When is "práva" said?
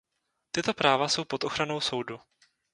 0.73-1.07